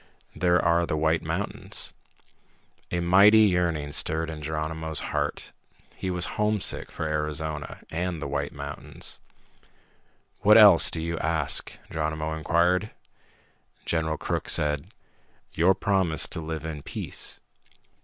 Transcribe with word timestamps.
There 0.35 0.59
are 0.59 0.87
the 0.87 0.97
White 0.97 1.21
Mountains." 1.21 1.93
A 2.89 3.01
mighty 3.01 3.41
yearning 3.41 3.91
stirred 3.93 4.31
in 4.31 4.41
Geronimo's 4.41 4.99
heart. 5.13 5.51
He 5.95 6.09
was 6.09 6.25
homesick 6.41 6.89
for 6.91 7.05
Arizona, 7.05 7.81
and 7.91 8.19
the 8.19 8.27
White 8.27 8.51
Mountains. 8.51 9.19
"What 10.39 10.57
else 10.57 10.89
do 10.89 10.99
you 10.99 11.19
ask?" 11.19 11.77
Geronimo 11.91 12.33
inquired. 12.35 12.89
General 13.85 14.17
Crook 14.17 14.49
said, 14.49 14.87
"Your 15.53 15.75
promise 15.75 16.27
to 16.29 16.41
live 16.41 16.65
in 16.65 16.81
peace." 16.81 17.39